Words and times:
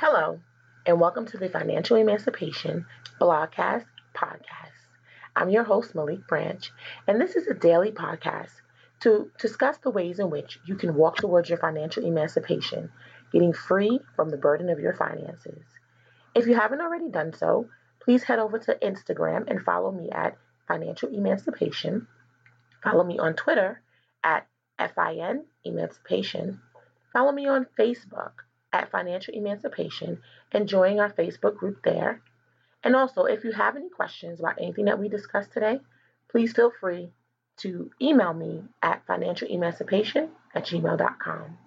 Hello, 0.00 0.38
and 0.86 1.00
welcome 1.00 1.26
to 1.26 1.38
the 1.38 1.48
Financial 1.48 1.96
Emancipation 1.96 2.86
Blogcast 3.20 3.86
podcast. 4.14 4.78
I'm 5.34 5.50
your 5.50 5.64
host, 5.64 5.92
Malik 5.92 6.24
Branch, 6.28 6.70
and 7.08 7.20
this 7.20 7.34
is 7.34 7.48
a 7.48 7.54
daily 7.54 7.90
podcast 7.90 8.52
to 9.00 9.32
discuss 9.40 9.78
the 9.78 9.90
ways 9.90 10.20
in 10.20 10.30
which 10.30 10.60
you 10.64 10.76
can 10.76 10.94
walk 10.94 11.16
towards 11.16 11.48
your 11.48 11.58
financial 11.58 12.04
emancipation, 12.04 12.92
getting 13.32 13.52
free 13.52 13.98
from 14.14 14.30
the 14.30 14.36
burden 14.36 14.68
of 14.68 14.78
your 14.78 14.94
finances. 14.94 15.64
If 16.32 16.46
you 16.46 16.54
haven't 16.54 16.80
already 16.80 17.10
done 17.10 17.32
so, 17.32 17.66
please 18.00 18.22
head 18.22 18.38
over 18.38 18.60
to 18.60 18.78
Instagram 18.80 19.50
and 19.50 19.60
follow 19.64 19.90
me 19.90 20.10
at 20.12 20.38
Financial 20.68 21.08
Emancipation. 21.08 22.06
Follow 22.84 23.02
me 23.02 23.18
on 23.18 23.34
Twitter 23.34 23.82
at 24.22 24.46
FIN 24.78 25.46
Emancipation. 25.64 26.60
Follow 27.12 27.32
me 27.32 27.48
on 27.48 27.66
Facebook 27.76 28.44
at 28.72 28.90
Financial 28.90 29.34
Emancipation 29.34 30.20
and 30.52 30.68
join 30.68 30.98
our 30.98 31.12
Facebook 31.12 31.56
group 31.56 31.82
there. 31.84 32.22
And 32.82 32.94
also, 32.94 33.24
if 33.24 33.44
you 33.44 33.52
have 33.52 33.76
any 33.76 33.88
questions 33.88 34.40
about 34.40 34.58
anything 34.60 34.84
that 34.86 34.98
we 34.98 35.08
discussed 35.08 35.52
today, 35.52 35.80
please 36.30 36.52
feel 36.52 36.72
free 36.80 37.10
to 37.58 37.90
email 38.00 38.32
me 38.32 38.62
at 38.82 39.04
financialemancipation 39.06 40.28
at 40.54 40.66
gmail.com. 40.66 41.58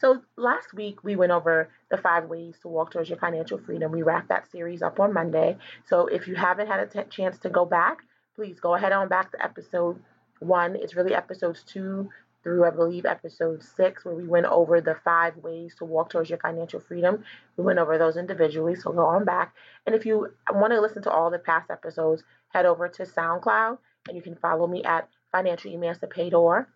So, 0.00 0.22
last 0.36 0.72
week 0.72 1.02
we 1.02 1.16
went 1.16 1.32
over 1.32 1.70
the 1.90 1.96
five 1.96 2.26
ways 2.26 2.54
to 2.62 2.68
walk 2.68 2.92
towards 2.92 3.08
your 3.08 3.18
financial 3.18 3.58
freedom. 3.58 3.90
We 3.90 4.02
wrapped 4.02 4.28
that 4.28 4.48
series 4.50 4.80
up 4.80 5.00
on 5.00 5.12
Monday. 5.12 5.56
So, 5.86 6.06
if 6.06 6.28
you 6.28 6.36
haven't 6.36 6.68
had 6.68 6.80
a 6.80 6.86
t- 6.86 7.10
chance 7.10 7.38
to 7.38 7.50
go 7.50 7.64
back, 7.64 7.98
please 8.36 8.60
go 8.60 8.76
ahead 8.76 8.92
on 8.92 9.08
back 9.08 9.32
to 9.32 9.44
episode 9.44 10.00
one. 10.38 10.76
It's 10.76 10.94
really 10.94 11.14
episodes 11.14 11.64
two 11.64 12.10
through, 12.42 12.66
I 12.66 12.70
believe, 12.70 13.04
episode 13.04 13.62
six, 13.62 14.04
where 14.04 14.14
we 14.14 14.26
went 14.26 14.46
over 14.46 14.80
the 14.80 14.96
five 15.04 15.36
ways 15.36 15.74
to 15.78 15.84
walk 15.84 16.10
towards 16.10 16.30
your 16.30 16.38
financial 16.38 16.80
freedom. 16.80 17.24
We 17.56 17.64
went 17.64 17.78
over 17.78 17.98
those 17.98 18.16
individually, 18.16 18.74
so 18.74 18.92
go 18.92 19.06
on 19.06 19.24
back. 19.24 19.54
And 19.86 19.94
if 19.94 20.06
you 20.06 20.28
want 20.50 20.72
to 20.72 20.80
listen 20.80 21.02
to 21.02 21.10
all 21.10 21.30
the 21.30 21.38
past 21.38 21.70
episodes, 21.70 22.22
head 22.48 22.66
over 22.66 22.88
to 22.88 23.02
SoundCloud 23.02 23.78
and 24.06 24.16
you 24.16 24.22
can 24.22 24.36
follow 24.36 24.66
me 24.66 24.82
at 24.84 25.08
Financial 25.32 25.72
Emancipator 25.72 26.66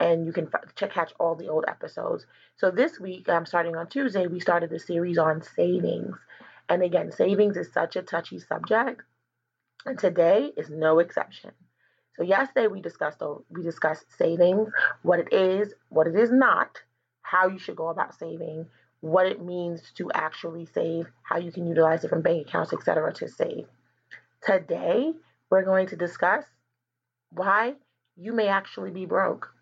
and 0.00 0.26
you 0.26 0.32
can 0.32 0.48
check 0.74 0.92
catch 0.92 1.12
all 1.20 1.34
the 1.34 1.48
old 1.48 1.64
episodes. 1.68 2.26
So 2.56 2.70
this 2.70 2.98
week, 2.98 3.28
um, 3.28 3.46
starting 3.46 3.76
on 3.76 3.88
Tuesday, 3.88 4.26
we 4.26 4.40
started 4.40 4.70
the 4.70 4.78
series 4.78 5.18
on 5.18 5.42
savings. 5.42 6.16
And 6.68 6.82
again, 6.82 7.12
savings 7.12 7.56
is 7.56 7.72
such 7.72 7.96
a 7.96 8.02
touchy 8.02 8.38
subject, 8.38 9.02
and 9.84 9.98
today 9.98 10.52
is 10.56 10.70
no 10.70 11.00
exception. 11.00 11.50
So 12.16 12.22
yesterday 12.22 12.66
we 12.66 12.80
discussed 12.80 13.22
we 13.50 13.62
discussed 13.62 14.04
savings, 14.18 14.68
what 15.02 15.20
it 15.20 15.32
is, 15.32 15.72
what 15.88 16.06
it 16.06 16.16
is 16.16 16.30
not, 16.30 16.78
how 17.22 17.48
you 17.48 17.58
should 17.58 17.76
go 17.76 17.88
about 17.88 18.18
saving, 18.18 18.66
what 19.00 19.26
it 19.26 19.42
means 19.42 19.92
to 19.96 20.10
actually 20.12 20.66
save, 20.66 21.06
how 21.22 21.38
you 21.38 21.52
can 21.52 21.66
utilize 21.66 22.02
different 22.02 22.24
bank 22.24 22.48
accounts, 22.48 22.72
etc. 22.72 23.12
to 23.14 23.28
save. 23.28 23.66
Today 24.42 25.12
we're 25.50 25.64
going 25.64 25.86
to 25.88 25.96
discuss 25.96 26.44
why 27.30 27.74
you 28.16 28.32
may 28.32 28.48
actually 28.48 28.90
be 28.90 29.06
broke. 29.06 29.52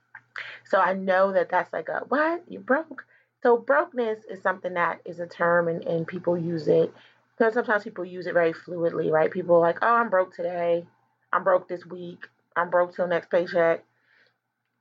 So 0.65 0.79
I 0.79 0.95
know 0.95 1.33
that 1.33 1.51
that's 1.51 1.73
like 1.73 1.89
a 1.89 2.05
what 2.09 2.43
you 2.49 2.61
broke. 2.61 3.05
So 3.43 3.57
brokenness 3.57 4.25
is 4.29 4.43
something 4.43 4.75
that 4.75 5.01
is 5.05 5.21
a 5.21 5.27
term 5.27 5.69
and, 5.69 5.85
and 5.85 6.07
people 6.07 6.37
use 6.37 6.67
it 6.67 6.93
because 7.37 7.55
sometimes 7.55 7.85
people 7.85 8.05
use 8.05 8.27
it 8.27 8.35
very 8.35 8.53
fluidly, 8.53 9.11
right? 9.11 9.31
People 9.31 9.57
are 9.57 9.61
like, 9.61 9.79
oh, 9.83 9.95
I'm 9.95 10.11
broke 10.11 10.35
today. 10.35 10.85
I'm 11.33 11.45
broke 11.45 11.69
this 11.69 11.87
week. 11.87 12.27
I'm 12.59 12.71
broke 12.71 12.95
till 12.95 13.07
next 13.07 13.31
paycheck. 13.31 13.85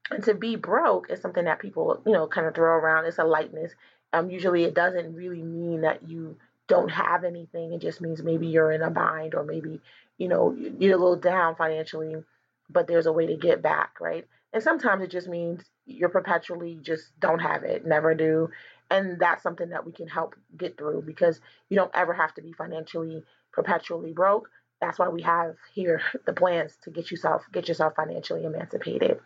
And 0.09 0.23
to 0.23 0.33
be 0.33 0.55
broke 0.55 1.09
is 1.09 1.21
something 1.21 1.45
that 1.45 1.59
people, 1.59 2.01
you 2.05 2.13
know, 2.13 2.27
kind 2.27 2.47
of 2.47 2.55
throw 2.55 2.75
around. 2.75 3.05
It's 3.05 3.19
a 3.19 3.23
lightness. 3.23 3.73
Um, 4.13 4.29
usually 4.29 4.63
it 4.63 4.73
doesn't 4.73 5.15
really 5.15 5.41
mean 5.41 5.81
that 5.81 6.07
you 6.07 6.37
don't 6.67 6.89
have 6.89 7.23
anything. 7.23 7.73
It 7.73 7.81
just 7.81 8.01
means 8.01 8.23
maybe 8.23 8.47
you're 8.47 8.71
in 8.71 8.81
a 8.81 8.89
bind 8.89 9.35
or 9.35 9.43
maybe, 9.43 9.81
you 10.17 10.27
know, 10.27 10.55
you're 10.79 10.95
a 10.95 10.99
little 10.99 11.17
down 11.17 11.55
financially, 11.55 12.15
but 12.69 12.87
there's 12.87 13.05
a 13.05 13.11
way 13.11 13.27
to 13.27 13.37
get 13.37 13.61
back, 13.61 13.99
right? 13.99 14.25
And 14.53 14.63
sometimes 14.63 15.03
it 15.03 15.11
just 15.11 15.27
means 15.27 15.63
you're 15.85 16.09
perpetually 16.09 16.79
just 16.81 17.17
don't 17.19 17.39
have 17.39 17.63
it, 17.63 17.85
never 17.85 18.15
do. 18.15 18.49
And 18.89 19.19
that's 19.19 19.43
something 19.43 19.69
that 19.69 19.85
we 19.85 19.91
can 19.91 20.07
help 20.07 20.35
get 20.55 20.77
through 20.77 21.03
because 21.05 21.39
you 21.69 21.75
don't 21.75 21.91
ever 21.93 22.13
have 22.13 22.33
to 22.35 22.41
be 22.41 22.53
financially 22.53 23.23
perpetually 23.51 24.13
broke 24.13 24.49
that's 24.79 24.99
why 24.99 25.09
we 25.09 25.21
have 25.23 25.55
here 25.73 26.01
the 26.25 26.33
plans 26.33 26.77
to 26.83 26.89
get 26.89 27.11
yourself 27.11 27.43
get 27.51 27.67
yourself 27.67 27.93
financially 27.95 28.45
emancipated. 28.45 29.19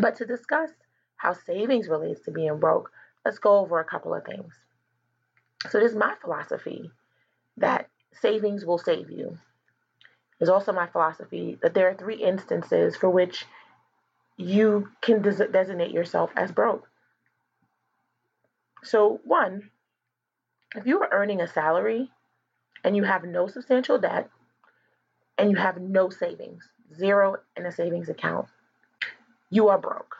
But 0.00 0.16
to 0.16 0.26
discuss 0.26 0.70
how 1.16 1.32
savings 1.32 1.88
relates 1.88 2.20
to 2.22 2.30
being 2.30 2.58
broke, 2.58 2.90
let's 3.24 3.38
go 3.38 3.58
over 3.58 3.80
a 3.80 3.84
couple 3.84 4.14
of 4.14 4.24
things. 4.24 4.54
So 5.70 5.78
this 5.80 5.92
is 5.92 5.96
my 5.96 6.14
philosophy 6.20 6.90
that 7.56 7.88
savings 8.20 8.64
will 8.64 8.78
save 8.78 9.10
you. 9.10 9.38
There's 10.38 10.50
also 10.50 10.72
my 10.72 10.86
philosophy 10.86 11.58
that 11.62 11.74
there 11.74 11.88
are 11.88 11.94
three 11.94 12.22
instances 12.22 12.96
for 12.96 13.08
which 13.08 13.46
you 14.36 14.88
can 15.00 15.22
des- 15.22 15.48
designate 15.48 15.92
yourself 15.92 16.30
as 16.36 16.52
broke. 16.52 16.88
So, 18.82 19.20
one, 19.24 19.70
if 20.76 20.86
you 20.86 21.00
are 21.00 21.08
earning 21.12 21.40
a 21.40 21.48
salary 21.48 22.10
and 22.82 22.96
you 22.96 23.04
have 23.04 23.24
no 23.24 23.46
substantial 23.46 23.98
debt, 23.98 24.28
and 25.38 25.50
you 25.50 25.56
have 25.56 25.80
no 25.80 26.10
savings, 26.10 26.68
zero 26.94 27.36
in 27.56 27.66
a 27.66 27.72
savings 27.72 28.08
account, 28.08 28.48
you 29.50 29.68
are 29.68 29.78
broke. 29.78 30.16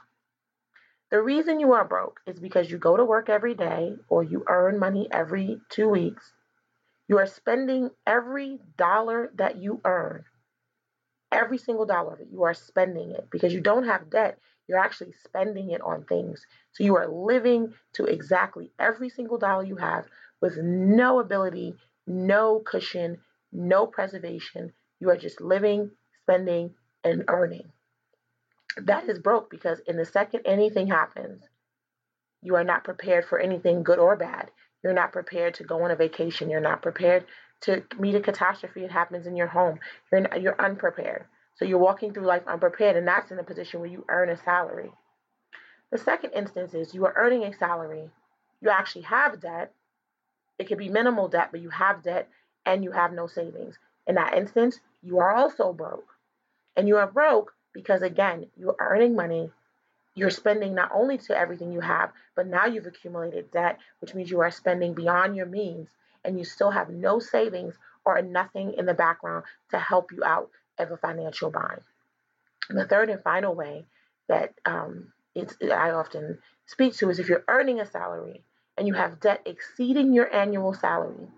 The 1.10 1.22
reason 1.22 1.60
you 1.60 1.72
are 1.72 1.84
broke 1.84 2.20
is 2.26 2.40
because 2.40 2.70
you 2.70 2.78
go 2.78 2.96
to 2.96 3.04
work 3.04 3.28
every 3.28 3.54
day 3.54 3.94
or 4.08 4.24
you 4.24 4.44
earn 4.48 4.78
money 4.78 5.06
every 5.12 5.60
two 5.68 5.88
weeks. 5.88 6.32
You 7.08 7.18
are 7.18 7.26
spending 7.26 7.90
every 8.06 8.58
dollar 8.76 9.30
that 9.34 9.56
you 9.56 9.80
earn, 9.84 10.24
every 11.30 11.58
single 11.58 11.84
dollar 11.84 12.14
of 12.14 12.20
it, 12.20 12.28
you 12.32 12.44
are 12.44 12.54
spending 12.54 13.10
it 13.10 13.28
because 13.30 13.52
you 13.52 13.60
don't 13.60 13.84
have 13.84 14.10
debt. 14.10 14.38
You're 14.66 14.78
actually 14.78 15.12
spending 15.24 15.70
it 15.70 15.82
on 15.82 16.04
things. 16.04 16.46
So 16.72 16.84
you 16.84 16.96
are 16.96 17.06
living 17.06 17.74
to 17.94 18.04
exactly 18.04 18.72
every 18.78 19.10
single 19.10 19.36
dollar 19.36 19.64
you 19.64 19.76
have 19.76 20.06
with 20.40 20.56
no 20.56 21.20
ability, 21.20 21.74
no 22.06 22.60
cushion, 22.60 23.18
no 23.52 23.86
preservation, 23.86 24.72
you 25.00 25.10
are 25.10 25.16
just 25.16 25.40
living, 25.40 25.90
spending, 26.22 26.74
and 27.02 27.24
earning. 27.28 27.72
That 28.76 29.08
is 29.08 29.18
broke 29.18 29.50
because 29.50 29.80
in 29.86 29.96
the 29.96 30.04
second 30.04 30.42
anything 30.44 30.88
happens, 30.88 31.42
you 32.42 32.56
are 32.56 32.64
not 32.64 32.84
prepared 32.84 33.24
for 33.24 33.38
anything 33.38 33.82
good 33.82 33.98
or 33.98 34.16
bad. 34.16 34.50
You're 34.82 34.92
not 34.92 35.12
prepared 35.12 35.54
to 35.54 35.64
go 35.64 35.82
on 35.82 35.90
a 35.90 35.96
vacation. 35.96 36.50
You're 36.50 36.60
not 36.60 36.82
prepared 36.82 37.24
to 37.62 37.82
meet 37.98 38.14
a 38.14 38.20
catastrophe 38.20 38.82
that 38.82 38.90
happens 38.90 39.26
in 39.26 39.36
your 39.36 39.46
home. 39.46 39.78
You're 40.12 40.26
you're 40.36 40.60
unprepared. 40.60 41.24
So 41.56 41.64
you're 41.64 41.78
walking 41.78 42.12
through 42.12 42.26
life 42.26 42.42
unprepared, 42.46 42.96
and 42.96 43.06
that's 43.06 43.30
in 43.30 43.38
a 43.38 43.44
position 43.44 43.80
where 43.80 43.88
you 43.88 44.04
earn 44.08 44.28
a 44.28 44.36
salary. 44.36 44.90
The 45.90 45.98
second 45.98 46.32
instance 46.32 46.74
is 46.74 46.92
you 46.92 47.06
are 47.06 47.14
earning 47.16 47.44
a 47.44 47.56
salary. 47.56 48.10
You 48.60 48.70
actually 48.70 49.02
have 49.02 49.40
debt. 49.40 49.72
It 50.58 50.66
could 50.66 50.78
be 50.78 50.88
minimal 50.88 51.28
debt, 51.28 51.48
but 51.50 51.60
you 51.60 51.70
have 51.70 52.02
debt 52.02 52.28
and 52.66 52.82
you 52.82 52.90
have 52.90 53.12
no 53.12 53.26
savings. 53.26 53.78
In 54.06 54.16
that 54.16 54.34
instance, 54.34 54.80
you 55.02 55.18
are 55.18 55.34
also 55.34 55.72
broke. 55.72 56.08
And 56.76 56.88
you 56.88 56.96
are 56.96 57.06
broke 57.06 57.54
because, 57.72 58.02
again, 58.02 58.46
you're 58.56 58.76
earning 58.78 59.14
money. 59.14 59.50
You're 60.14 60.30
spending 60.30 60.74
not 60.74 60.90
only 60.94 61.18
to 61.18 61.36
everything 61.36 61.72
you 61.72 61.80
have, 61.80 62.12
but 62.36 62.46
now 62.46 62.66
you've 62.66 62.86
accumulated 62.86 63.50
debt, 63.50 63.78
which 64.00 64.14
means 64.14 64.30
you 64.30 64.40
are 64.40 64.50
spending 64.50 64.94
beyond 64.94 65.36
your 65.36 65.46
means 65.46 65.88
and 66.24 66.38
you 66.38 66.44
still 66.44 66.70
have 66.70 66.88
no 66.88 67.18
savings 67.18 67.74
or 68.04 68.20
nothing 68.22 68.74
in 68.74 68.86
the 68.86 68.94
background 68.94 69.44
to 69.70 69.78
help 69.78 70.12
you 70.12 70.24
out 70.24 70.50
of 70.78 70.90
a 70.90 70.96
financial 70.96 71.50
bind. 71.50 71.80
The 72.68 72.86
third 72.86 73.10
and 73.10 73.22
final 73.22 73.54
way 73.54 73.84
that 74.28 74.54
um, 74.64 75.12
I 75.36 75.90
often 75.90 76.38
speak 76.66 76.94
to 76.96 77.10
is 77.10 77.18
if 77.18 77.28
you're 77.28 77.44
earning 77.48 77.80
a 77.80 77.86
salary 77.86 78.42
and 78.76 78.86
you 78.86 78.94
have 78.94 79.20
debt 79.20 79.42
exceeding 79.44 80.12
your 80.12 80.32
annual 80.34 80.72
salary 80.74 81.28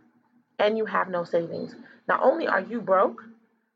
and 0.59 0.77
you 0.77 0.87
have 0.87 1.09
no 1.09 1.25
savings, 1.25 1.75
not 2.09 2.23
only 2.23 2.47
are 2.47 2.61
you 2.61 2.81
broke, 2.81 3.23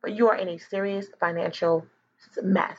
but 0.02 0.14
you 0.14 0.28
are 0.28 0.36
in 0.36 0.48
a 0.48 0.58
serious 0.58 1.06
financial 1.18 1.86
mess. 2.42 2.78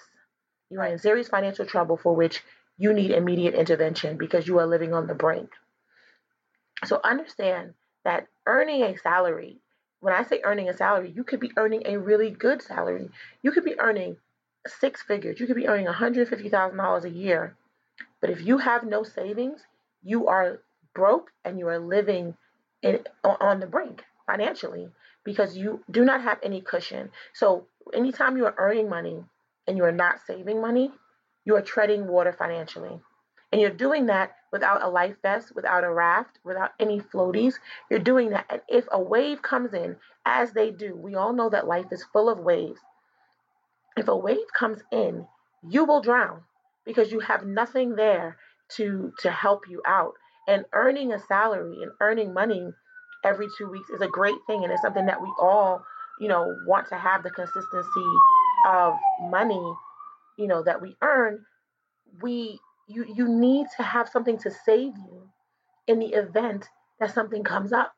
You 0.69 0.79
are 0.79 0.87
in 0.87 0.97
serious 0.97 1.27
financial 1.27 1.65
trouble 1.65 1.97
for 1.97 2.15
which 2.15 2.43
you 2.77 2.93
need 2.93 3.11
immediate 3.11 3.53
intervention 3.53 4.17
because 4.17 4.47
you 4.47 4.57
are 4.59 4.65
living 4.65 4.93
on 4.93 5.07
the 5.07 5.13
brink. 5.13 5.49
So 6.85 6.99
understand 7.03 7.73
that 8.03 8.27
earning 8.47 8.81
a 8.81 8.97
salary, 8.97 9.57
when 9.99 10.13
I 10.13 10.23
say 10.23 10.41
earning 10.43 10.69
a 10.69 10.75
salary, 10.75 11.11
you 11.15 11.23
could 11.23 11.39
be 11.39 11.51
earning 11.57 11.83
a 11.85 11.99
really 11.99 12.31
good 12.31 12.61
salary. 12.61 13.09
You 13.43 13.51
could 13.51 13.65
be 13.65 13.79
earning 13.79 14.17
six 14.65 15.03
figures. 15.03 15.39
You 15.39 15.45
could 15.45 15.55
be 15.55 15.67
earning 15.67 15.85
$150,000 15.85 17.03
a 17.03 17.09
year. 17.09 17.55
But 18.19 18.31
if 18.31 18.41
you 18.41 18.57
have 18.57 18.83
no 18.83 19.03
savings, 19.03 19.61
you 20.01 20.27
are 20.27 20.59
broke 20.95 21.31
and 21.45 21.59
you 21.59 21.67
are 21.67 21.79
living 21.79 22.35
in, 22.81 22.99
on 23.23 23.59
the 23.59 23.67
brink 23.67 24.03
financially 24.25 24.89
because 25.23 25.57
you 25.57 25.83
do 25.89 26.03
not 26.03 26.21
have 26.21 26.39
any 26.43 26.61
cushion. 26.61 27.11
So, 27.33 27.67
anytime 27.93 28.37
you 28.37 28.45
are 28.45 28.55
earning 28.57 28.89
money 28.89 29.23
and 29.67 29.77
you 29.77 29.83
are 29.83 29.91
not 29.91 30.19
saving 30.25 30.61
money, 30.61 30.91
you 31.45 31.55
are 31.55 31.61
treading 31.61 32.07
water 32.07 32.33
financially. 32.33 32.99
And 33.51 33.59
you're 33.59 33.69
doing 33.69 34.05
that 34.05 34.35
without 34.51 34.81
a 34.81 34.89
life 34.89 35.15
vest, 35.21 35.53
without 35.55 35.83
a 35.83 35.91
raft, 35.91 36.39
without 36.43 36.71
any 36.79 37.01
floaties. 37.01 37.55
You're 37.89 37.99
doing 37.99 38.29
that. 38.29 38.45
And 38.49 38.61
if 38.69 38.85
a 38.91 39.01
wave 39.01 39.41
comes 39.41 39.73
in, 39.73 39.97
as 40.25 40.53
they 40.53 40.71
do, 40.71 40.95
we 40.95 41.15
all 41.15 41.33
know 41.33 41.49
that 41.49 41.67
life 41.67 41.87
is 41.91 42.05
full 42.13 42.29
of 42.29 42.39
waves. 42.39 42.79
If 43.97 44.07
a 44.07 44.15
wave 44.15 44.47
comes 44.57 44.79
in, 44.91 45.27
you 45.67 45.83
will 45.83 46.01
drown 46.01 46.43
because 46.85 47.11
you 47.11 47.19
have 47.19 47.45
nothing 47.45 47.95
there 47.95 48.37
to 48.77 49.13
to 49.19 49.31
help 49.31 49.63
you 49.69 49.81
out. 49.85 50.13
And 50.47 50.65
earning 50.73 51.13
a 51.13 51.19
salary 51.19 51.81
and 51.81 51.91
earning 51.99 52.33
money 52.33 52.73
every 53.23 53.47
two 53.57 53.69
weeks 53.69 53.89
is 53.89 54.01
a 54.01 54.07
great 54.07 54.35
thing 54.47 54.63
and 54.63 54.71
it's 54.71 54.81
something 54.81 55.05
that 55.05 55.21
we 55.21 55.31
all, 55.39 55.83
you 56.19 56.27
know, 56.27 56.55
want 56.65 56.87
to 56.89 56.95
have 56.95 57.23
the 57.23 57.29
consistency 57.29 58.05
of 58.67 58.93
money, 59.21 59.73
you 60.37 60.47
know, 60.47 60.63
that 60.63 60.81
we 60.81 60.95
earn. 61.01 61.45
We 62.21 62.59
you 62.87 63.05
you 63.15 63.27
need 63.27 63.67
to 63.77 63.83
have 63.83 64.09
something 64.09 64.37
to 64.39 64.51
save 64.51 64.97
you 64.97 65.29
in 65.87 65.99
the 65.99 66.07
event 66.07 66.67
that 66.99 67.13
something 67.13 67.43
comes 67.43 67.73
up. 67.73 67.93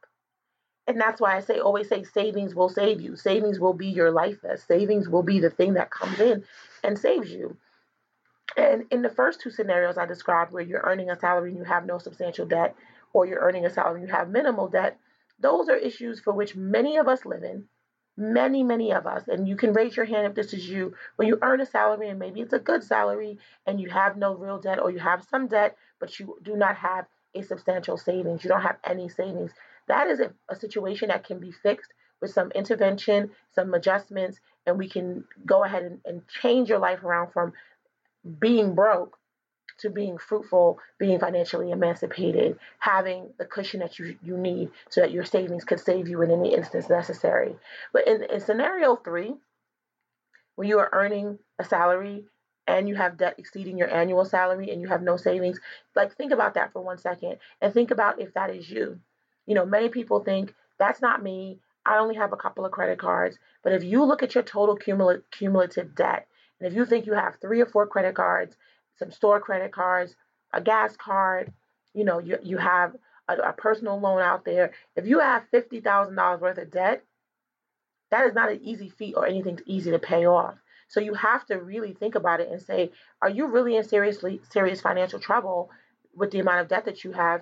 And 0.85 0.99
that's 0.99 1.21
why 1.21 1.37
I 1.37 1.39
say 1.39 1.59
always 1.59 1.87
say 1.87 2.03
savings 2.03 2.55
will 2.55 2.69
save 2.69 2.99
you. 2.99 3.15
Savings 3.15 3.59
will 3.59 3.73
be 3.73 3.87
your 3.87 4.11
life 4.11 4.41
vest. 4.41 4.67
Savings 4.67 5.07
will 5.07 5.23
be 5.23 5.39
the 5.39 5.49
thing 5.49 5.75
that 5.75 5.91
comes 5.91 6.19
in 6.19 6.43
and 6.83 6.99
saves 6.99 7.31
you. 7.31 7.57
And 8.55 8.85
in 8.91 9.01
the 9.01 9.09
first 9.09 9.41
two 9.41 9.49
scenarios 9.49 9.97
I 9.97 10.05
described, 10.05 10.51
where 10.51 10.63
you're 10.63 10.83
earning 10.83 11.09
a 11.09 11.19
salary 11.19 11.49
and 11.49 11.57
you 11.57 11.63
have 11.63 11.85
no 11.85 11.97
substantial 11.97 12.45
debt, 12.45 12.75
or 13.13 13.25
you're 13.25 13.39
earning 13.39 13.65
a 13.65 13.69
salary 13.69 14.01
and 14.01 14.09
you 14.09 14.13
have 14.13 14.29
minimal 14.29 14.67
debt, 14.67 14.99
those 15.39 15.69
are 15.69 15.75
issues 15.75 16.19
for 16.19 16.33
which 16.33 16.55
many 16.55 16.97
of 16.97 17.07
us 17.07 17.25
live 17.25 17.43
in. 17.43 17.65
Many, 18.15 18.61
many 18.61 18.93
of 18.93 19.07
us, 19.07 19.23
and 19.27 19.47
you 19.47 19.55
can 19.55 19.73
raise 19.73 19.97
your 19.97 20.05
hand 20.05 20.27
if 20.27 20.35
this 20.35 20.53
is 20.53 20.69
you, 20.69 20.93
when 21.15 21.27
you 21.27 21.39
earn 21.41 21.61
a 21.61 21.65
salary 21.65 22.09
and 22.09 22.19
maybe 22.19 22.41
it's 22.41 22.53
a 22.53 22.59
good 22.59 22.83
salary 22.83 23.39
and 23.65 23.81
you 23.81 23.89
have 23.89 24.17
no 24.17 24.35
real 24.35 24.59
debt 24.59 24.79
or 24.79 24.91
you 24.91 24.99
have 24.99 25.25
some 25.31 25.47
debt, 25.47 25.75
but 25.99 26.19
you 26.19 26.37
do 26.43 26.55
not 26.55 26.75
have 26.75 27.07
a 27.33 27.41
substantial 27.41 27.97
savings. 27.97 28.43
You 28.43 28.49
don't 28.49 28.61
have 28.61 28.77
any 28.83 29.09
savings. 29.09 29.51
That 29.87 30.07
is 30.07 30.19
a, 30.19 30.31
a 30.47 30.55
situation 30.55 31.07
that 31.07 31.25
can 31.25 31.39
be 31.39 31.51
fixed 31.51 31.91
with 32.21 32.31
some 32.31 32.51
intervention, 32.51 33.31
some 33.55 33.73
adjustments, 33.73 34.39
and 34.67 34.77
we 34.77 34.87
can 34.87 35.25
go 35.45 35.63
ahead 35.63 35.83
and, 35.83 35.99
and 36.05 36.21
change 36.27 36.69
your 36.69 36.79
life 36.79 37.03
around 37.03 37.31
from 37.31 37.53
being 38.39 38.75
broke 38.75 39.17
to 39.79 39.89
being 39.89 40.17
fruitful, 40.17 40.79
being 40.99 41.19
financially 41.19 41.71
emancipated, 41.71 42.57
having 42.79 43.29
the 43.37 43.45
cushion 43.45 43.79
that 43.79 43.99
you, 43.99 44.15
you 44.23 44.37
need 44.37 44.69
so 44.89 45.01
that 45.01 45.11
your 45.11 45.25
savings 45.25 45.63
could 45.63 45.79
save 45.79 46.07
you 46.07 46.21
in 46.21 46.31
any 46.31 46.53
instance 46.53 46.89
necessary. 46.89 47.55
But 47.91 48.07
in, 48.07 48.23
in 48.23 48.39
scenario 48.39 48.95
three, 48.95 49.33
when 50.55 50.67
you 50.67 50.79
are 50.79 50.89
earning 50.93 51.39
a 51.59 51.63
salary 51.63 52.25
and 52.67 52.87
you 52.87 52.95
have 52.95 53.17
debt 53.17 53.35
exceeding 53.37 53.77
your 53.77 53.93
annual 53.93 54.25
salary 54.25 54.69
and 54.69 54.81
you 54.81 54.87
have 54.87 55.01
no 55.01 55.17
savings, 55.17 55.59
like 55.95 56.15
think 56.15 56.31
about 56.31 56.53
that 56.53 56.71
for 56.71 56.81
one 56.81 56.97
second 56.97 57.37
and 57.61 57.73
think 57.73 57.91
about 57.91 58.21
if 58.21 58.33
that 58.35 58.55
is 58.55 58.69
you. 58.69 58.99
You 59.45 59.55
know, 59.55 59.65
many 59.65 59.89
people 59.89 60.23
think 60.23 60.53
that's 60.79 61.01
not 61.01 61.21
me. 61.21 61.59
I 61.85 61.97
only 61.97 62.15
have 62.15 62.31
a 62.31 62.37
couple 62.37 62.65
of 62.65 62.71
credit 62.71 62.99
cards. 62.99 63.37
But 63.63 63.73
if 63.73 63.83
you 63.83 64.05
look 64.05 64.23
at 64.23 64.35
your 64.35 64.43
total 64.43 64.77
cumulative 64.77 65.95
debt, 65.95 66.27
and 66.59 66.71
if 66.71 66.75
you 66.75 66.85
think 66.85 67.05
you 67.05 67.13
have 67.13 67.35
three 67.41 67.61
or 67.61 67.65
four 67.65 67.87
credit 67.87 68.15
cards, 68.15 68.55
some 68.97 69.11
store 69.11 69.39
credit 69.39 69.71
cards, 69.71 70.15
a 70.53 70.61
gas 70.61 70.95
card, 70.95 71.51
you 71.93 72.05
know, 72.05 72.19
you, 72.19 72.37
you 72.43 72.57
have 72.57 72.95
a, 73.27 73.35
a 73.35 73.53
personal 73.53 73.99
loan 73.99 74.21
out 74.21 74.45
there. 74.45 74.71
If 74.95 75.05
you 75.05 75.19
have 75.19 75.43
$50,000 75.53 76.39
worth 76.39 76.57
of 76.57 76.71
debt, 76.71 77.03
that 78.11 78.27
is 78.27 78.33
not 78.33 78.51
an 78.51 78.61
easy 78.63 78.89
feat 78.89 79.15
or 79.15 79.25
anything 79.25 79.59
easy 79.65 79.91
to 79.91 79.99
pay 79.99 80.25
off. 80.25 80.55
So 80.87 80.99
you 80.99 81.15
have 81.15 81.45
to 81.47 81.55
really 81.55 81.93
think 81.93 82.15
about 82.15 82.39
it 82.39 82.49
and 82.51 82.61
say, 82.61 82.91
are 83.21 83.29
you 83.29 83.47
really 83.47 83.75
in 83.75 83.83
seriously 83.83 84.41
serious 84.51 84.79
financial 84.81 85.19
trouble 85.19 85.71
with 86.15 86.29
the 86.31 86.39
amount 86.39 86.61
of 86.61 86.67
debt 86.67 86.85
that 86.85 87.03
you 87.03 87.11
have? 87.13 87.41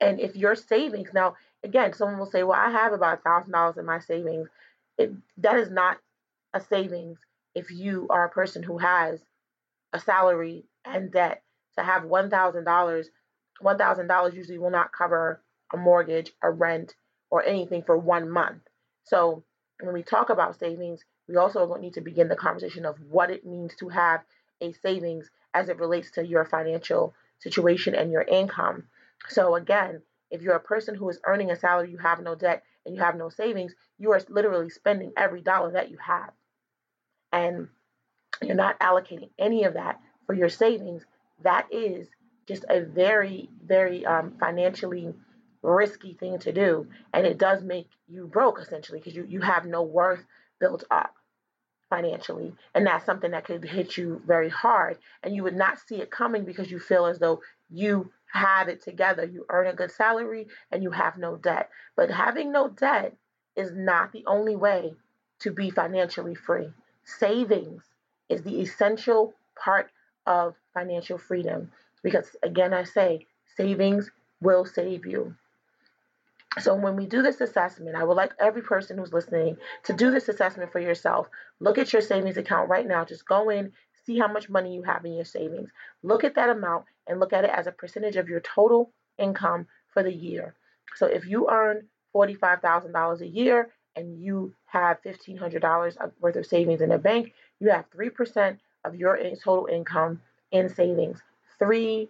And 0.00 0.18
if 0.18 0.34
your 0.34 0.54
savings 0.54 1.10
now, 1.12 1.36
again, 1.62 1.92
someone 1.92 2.18
will 2.18 2.30
say, 2.30 2.42
well, 2.42 2.58
I 2.58 2.70
have 2.70 2.94
about 2.94 3.22
thousand 3.22 3.52
dollars 3.52 3.76
in 3.76 3.84
my 3.84 3.98
savings. 3.98 4.48
It, 4.96 5.12
that 5.38 5.58
is 5.58 5.70
not 5.70 5.98
a 6.54 6.60
savings 6.60 7.18
if 7.54 7.70
you 7.70 8.06
are 8.10 8.24
a 8.24 8.30
person 8.30 8.62
who 8.62 8.78
has 8.78 9.20
a 9.92 10.00
salary 10.00 10.64
and 10.84 11.12
debt 11.12 11.42
to 11.78 11.84
have 11.84 12.04
$1,000, 12.04 13.04
$1,000 13.62 14.34
usually 14.34 14.58
will 14.58 14.70
not 14.70 14.92
cover 14.92 15.42
a 15.72 15.76
mortgage, 15.76 16.32
a 16.42 16.50
rent, 16.50 16.94
or 17.30 17.44
anything 17.44 17.82
for 17.82 17.96
one 17.96 18.28
month. 18.30 18.62
So 19.04 19.44
when 19.80 19.94
we 19.94 20.02
talk 20.02 20.30
about 20.30 20.58
savings, 20.58 21.04
we 21.28 21.36
also 21.36 21.74
need 21.76 21.94
to 21.94 22.00
begin 22.00 22.28
the 22.28 22.36
conversation 22.36 22.84
of 22.84 22.96
what 23.08 23.30
it 23.30 23.46
means 23.46 23.74
to 23.76 23.88
have 23.88 24.20
a 24.60 24.72
savings 24.72 25.30
as 25.54 25.68
it 25.68 25.78
relates 25.78 26.10
to 26.12 26.26
your 26.26 26.44
financial 26.44 27.14
situation 27.38 27.94
and 27.94 28.10
your 28.10 28.22
income. 28.22 28.84
So 29.28 29.54
again, 29.54 30.02
if 30.30 30.42
you're 30.42 30.56
a 30.56 30.60
person 30.60 30.94
who 30.94 31.08
is 31.08 31.20
earning 31.24 31.50
a 31.50 31.56
salary, 31.56 31.90
you 31.90 31.98
have 31.98 32.20
no 32.20 32.34
debt, 32.34 32.62
and 32.84 32.94
you 32.94 33.02
have 33.02 33.16
no 33.16 33.28
savings, 33.28 33.74
you 33.98 34.12
are 34.12 34.20
literally 34.28 34.70
spending 34.70 35.12
every 35.16 35.40
dollar 35.42 35.72
that 35.72 35.90
you 35.90 35.98
have. 35.98 36.30
And 37.32 37.68
you're 38.42 38.54
not 38.54 38.78
allocating 38.80 39.30
any 39.38 39.64
of 39.64 39.74
that 39.74 40.00
for 40.26 40.34
your 40.34 40.48
savings, 40.48 41.04
that 41.42 41.66
is 41.72 42.08
just 42.46 42.64
a 42.68 42.80
very, 42.80 43.48
very 43.64 44.04
um, 44.06 44.34
financially 44.38 45.14
risky 45.62 46.14
thing 46.14 46.38
to 46.40 46.52
do. 46.52 46.86
And 47.12 47.26
it 47.26 47.38
does 47.38 47.62
make 47.62 47.88
you 48.08 48.26
broke 48.26 48.60
essentially 48.60 48.98
because 48.98 49.14
you, 49.14 49.24
you 49.28 49.40
have 49.40 49.66
no 49.66 49.82
worth 49.82 50.24
built 50.58 50.84
up 50.90 51.14
financially. 51.88 52.54
And 52.74 52.86
that's 52.86 53.04
something 53.04 53.32
that 53.32 53.44
could 53.44 53.64
hit 53.64 53.96
you 53.96 54.22
very 54.26 54.48
hard. 54.48 54.98
And 55.22 55.34
you 55.34 55.42
would 55.42 55.56
not 55.56 55.78
see 55.80 55.96
it 55.96 56.10
coming 56.10 56.44
because 56.44 56.70
you 56.70 56.78
feel 56.78 57.06
as 57.06 57.18
though 57.18 57.42
you 57.68 58.10
have 58.32 58.68
it 58.68 58.82
together. 58.82 59.24
You 59.24 59.44
earn 59.48 59.66
a 59.66 59.74
good 59.74 59.90
salary 59.90 60.46
and 60.70 60.82
you 60.82 60.90
have 60.92 61.18
no 61.18 61.36
debt. 61.36 61.68
But 61.96 62.10
having 62.10 62.52
no 62.52 62.68
debt 62.68 63.16
is 63.56 63.72
not 63.74 64.12
the 64.12 64.24
only 64.26 64.56
way 64.56 64.94
to 65.40 65.50
be 65.50 65.70
financially 65.70 66.34
free. 66.34 66.68
Savings 67.04 67.82
is 68.28 68.42
the 68.42 68.60
essential 68.60 69.34
part 69.56 69.90
of 70.26 70.54
financial 70.74 71.18
freedom 71.18 71.70
because, 72.02 72.36
again, 72.42 72.72
I 72.72 72.84
say 72.84 73.26
savings 73.56 74.10
will 74.40 74.64
save 74.64 75.06
you. 75.06 75.34
So, 76.58 76.74
when 76.74 76.96
we 76.96 77.06
do 77.06 77.22
this 77.22 77.40
assessment, 77.40 77.94
I 77.94 78.02
would 78.02 78.16
like 78.16 78.32
every 78.40 78.62
person 78.62 78.98
who's 78.98 79.12
listening 79.12 79.56
to 79.84 79.92
do 79.92 80.10
this 80.10 80.28
assessment 80.28 80.72
for 80.72 80.80
yourself. 80.80 81.28
Look 81.60 81.78
at 81.78 81.92
your 81.92 82.02
savings 82.02 82.36
account 82.36 82.68
right 82.68 82.86
now. 82.86 83.04
Just 83.04 83.26
go 83.26 83.50
in, 83.50 83.72
see 84.04 84.18
how 84.18 84.26
much 84.26 84.48
money 84.48 84.74
you 84.74 84.82
have 84.82 85.04
in 85.04 85.14
your 85.14 85.24
savings. 85.24 85.70
Look 86.02 86.24
at 86.24 86.34
that 86.34 86.50
amount 86.50 86.86
and 87.06 87.20
look 87.20 87.32
at 87.32 87.44
it 87.44 87.50
as 87.50 87.68
a 87.68 87.72
percentage 87.72 88.16
of 88.16 88.28
your 88.28 88.40
total 88.40 88.90
income 89.16 89.68
for 89.92 90.02
the 90.02 90.12
year. 90.12 90.54
So, 90.96 91.06
if 91.06 91.24
you 91.24 91.48
earn 91.48 91.86
$45,000 92.14 93.20
a 93.20 93.26
year 93.28 93.70
and 93.94 94.20
you 94.20 94.52
have 94.70 95.02
$1,500 95.02 95.96
worth 96.20 96.36
of 96.36 96.46
savings 96.46 96.80
in 96.80 96.90
the 96.90 96.98
bank, 96.98 97.32
you 97.58 97.70
have 97.70 97.90
3% 97.90 98.58
of 98.84 98.94
your 98.94 99.18
total 99.42 99.66
income 99.66 100.20
in 100.50 100.68
savings. 100.68 101.20
3%. 101.60 102.08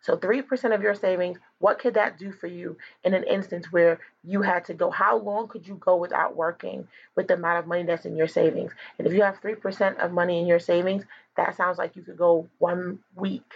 So 0.00 0.16
3% 0.16 0.74
of 0.74 0.82
your 0.82 0.94
savings, 0.94 1.38
what 1.58 1.78
could 1.78 1.94
that 1.94 2.18
do 2.18 2.32
for 2.32 2.46
you 2.46 2.76
in 3.04 3.14
an 3.14 3.24
instance 3.24 3.70
where 3.70 3.98
you 4.24 4.42
had 4.42 4.64
to 4.66 4.74
go? 4.74 4.90
How 4.90 5.18
long 5.18 5.48
could 5.48 5.66
you 5.66 5.74
go 5.74 5.96
without 5.96 6.36
working 6.36 6.88
with 7.16 7.28
the 7.28 7.34
amount 7.34 7.58
of 7.58 7.66
money 7.66 7.82
that's 7.82 8.06
in 8.06 8.16
your 8.16 8.28
savings? 8.28 8.72
And 8.96 9.06
if 9.06 9.12
you 9.12 9.22
have 9.22 9.40
3% 9.42 9.98
of 9.98 10.12
money 10.12 10.40
in 10.40 10.46
your 10.46 10.60
savings, 10.60 11.04
that 11.36 11.56
sounds 11.56 11.78
like 11.78 11.96
you 11.96 12.02
could 12.02 12.16
go 12.16 12.48
one 12.58 13.00
week 13.16 13.52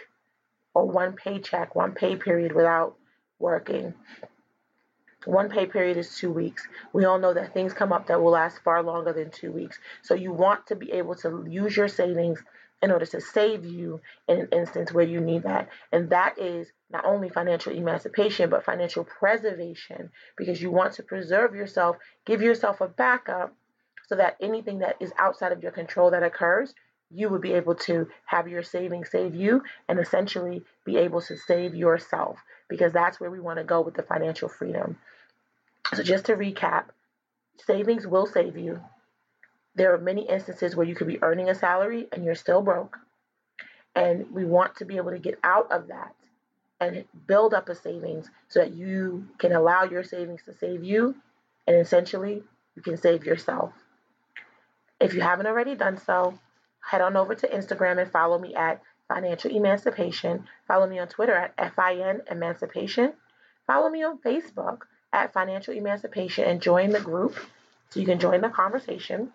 or 0.74 0.86
one 0.86 1.12
paycheck, 1.14 1.74
one 1.74 1.92
pay 1.92 2.16
period 2.16 2.52
without 2.52 2.96
working. 3.38 3.94
One 5.24 5.48
pay 5.48 5.66
period 5.66 5.96
is 5.96 6.16
two 6.16 6.32
weeks. 6.32 6.66
We 6.92 7.04
all 7.04 7.18
know 7.18 7.34
that 7.34 7.54
things 7.54 7.72
come 7.72 7.92
up 7.92 8.06
that 8.08 8.20
will 8.20 8.32
last 8.32 8.58
far 8.64 8.82
longer 8.82 9.12
than 9.12 9.30
two 9.30 9.52
weeks. 9.52 9.78
So 10.02 10.14
you 10.14 10.32
want 10.32 10.66
to 10.68 10.76
be 10.76 10.92
able 10.92 11.14
to 11.16 11.46
use 11.48 11.76
your 11.76 11.88
savings 11.88 12.42
in 12.82 12.90
order 12.90 13.06
to 13.06 13.20
save 13.20 13.64
you 13.64 14.00
in 14.26 14.40
an 14.40 14.48
instance 14.52 14.92
where 14.92 15.04
you 15.04 15.20
need 15.20 15.44
that. 15.44 15.68
And 15.92 16.10
that 16.10 16.38
is 16.38 16.72
not 16.90 17.04
only 17.04 17.28
financial 17.28 17.72
emancipation, 17.72 18.50
but 18.50 18.64
financial 18.64 19.04
preservation 19.04 20.10
because 20.36 20.60
you 20.60 20.70
want 20.72 20.94
to 20.94 21.04
preserve 21.04 21.54
yourself, 21.54 21.96
give 22.26 22.42
yourself 22.42 22.80
a 22.80 22.88
backup 22.88 23.54
so 24.08 24.16
that 24.16 24.36
anything 24.40 24.80
that 24.80 24.96
is 25.00 25.12
outside 25.18 25.52
of 25.52 25.62
your 25.62 25.72
control 25.72 26.10
that 26.10 26.24
occurs, 26.24 26.74
you 27.14 27.28
would 27.28 27.40
be 27.40 27.52
able 27.52 27.75
to 27.75 28.09
have 28.25 28.49
your 28.49 28.62
savings 28.62 29.11
save 29.11 29.35
you 29.35 29.62
and 29.88 29.99
essentially 29.99 30.62
be 30.85 30.97
able 30.97 31.21
to 31.21 31.37
save 31.37 31.75
yourself 31.75 32.38
because 32.69 32.92
that's 32.92 33.21
where 33.21 33.31
we 33.31 33.40
want 33.40 33.59
to 33.59 33.64
go 33.64 33.81
with 33.81 33.95
the 33.95 34.02
financial 34.02 34.49
freedom. 34.49 34.99
So, 35.95 36.02
just 36.02 36.26
to 36.26 36.37
recap, 36.37 36.85
savings 37.66 38.07
will 38.07 38.26
save 38.26 38.57
you. 38.57 38.81
There 39.75 39.95
are 39.95 39.99
many 39.99 40.28
instances 40.28 40.75
where 40.75 40.87
you 40.87 40.95
could 40.95 41.07
be 41.07 41.23
earning 41.23 41.49
a 41.49 41.54
salary 41.54 42.07
and 42.12 42.25
you're 42.25 42.35
still 42.35 42.62
broke. 42.62 42.99
And 43.95 44.31
we 44.31 44.45
want 44.45 44.76
to 44.76 44.85
be 44.85 44.97
able 44.97 45.11
to 45.11 45.19
get 45.19 45.38
out 45.45 45.71
of 45.71 45.88
that 45.88 46.14
and 46.81 47.04
build 47.26 47.54
up 47.54 47.69
a 47.69 47.75
savings 47.75 48.28
so 48.49 48.61
that 48.61 48.73
you 48.73 49.28
can 49.38 49.52
allow 49.52 49.85
your 49.85 50.02
savings 50.02 50.42
to 50.45 50.54
save 50.54 50.83
you 50.83 51.14
and 51.66 51.76
essentially 51.76 52.42
you 52.75 52.83
can 52.83 52.97
save 52.97 53.25
yourself. 53.25 53.73
If 55.00 55.14
you 55.14 55.21
haven't 55.21 55.47
already 55.47 55.75
done 55.75 55.99
so, 55.99 56.38
head 56.82 57.00
on 57.00 57.16
over 57.16 57.34
to 57.34 57.48
Instagram 57.48 58.00
and 58.00 58.10
follow 58.10 58.38
me 58.38 58.54
at 58.54 58.82
Financial 59.08 59.50
Emancipation. 59.50 60.46
Follow 60.66 60.86
me 60.86 60.98
on 60.98 61.08
Twitter 61.08 61.34
at 61.34 61.74
FIN 61.74 62.22
Emancipation. 62.30 63.12
Follow 63.66 63.88
me 63.90 64.02
on 64.02 64.18
Facebook 64.18 64.82
at 65.12 65.32
Financial 65.32 65.74
Emancipation 65.74 66.44
and 66.44 66.60
join 66.62 66.90
the 66.90 67.00
group 67.00 67.36
so 67.90 68.00
you 68.00 68.06
can 68.06 68.18
join 68.18 68.40
the 68.40 68.48
conversation. 68.48 69.32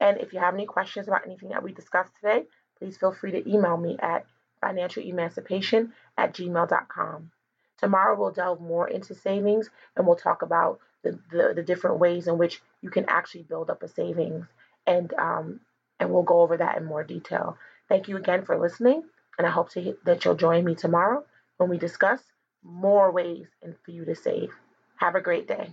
And 0.00 0.18
if 0.18 0.32
you 0.32 0.38
have 0.38 0.54
any 0.54 0.66
questions 0.66 1.08
about 1.08 1.26
anything 1.26 1.50
that 1.50 1.62
we 1.62 1.72
discussed 1.72 2.12
today, 2.16 2.44
please 2.78 2.96
feel 2.96 3.12
free 3.12 3.32
to 3.32 3.50
email 3.50 3.76
me 3.76 3.96
at 4.00 4.26
financialemancipation 4.62 5.92
at 6.16 6.34
gmail.com. 6.34 7.30
Tomorrow 7.78 8.18
we'll 8.18 8.30
delve 8.30 8.60
more 8.60 8.88
into 8.88 9.14
savings 9.14 9.68
and 9.96 10.06
we'll 10.06 10.16
talk 10.16 10.42
about 10.42 10.80
the, 11.02 11.18
the, 11.30 11.52
the 11.56 11.62
different 11.62 11.98
ways 11.98 12.26
in 12.26 12.38
which 12.38 12.62
you 12.80 12.90
can 12.90 13.04
actually 13.08 13.42
build 13.42 13.70
up 13.70 13.82
a 13.82 13.88
savings 13.88 14.46
and 14.86 15.12
um, 15.14 15.60
and 15.98 16.10
we'll 16.10 16.22
go 16.22 16.40
over 16.40 16.56
that 16.56 16.76
in 16.78 16.84
more 16.84 17.04
detail. 17.04 17.58
Thank 17.88 18.08
you 18.08 18.16
again 18.16 18.44
for 18.44 18.58
listening, 18.58 19.02
and 19.38 19.46
I 19.46 19.50
hope 19.50 19.70
to, 19.70 19.96
that 20.04 20.24
you'll 20.24 20.34
join 20.34 20.64
me 20.64 20.74
tomorrow 20.74 21.24
when 21.56 21.70
we 21.70 21.78
discuss 21.78 22.20
more 22.62 23.10
ways 23.10 23.46
for 23.84 23.90
you 23.90 24.04
to 24.04 24.14
save. 24.14 24.50
Have 24.96 25.14
a 25.14 25.20
great 25.20 25.46
day. 25.46 25.70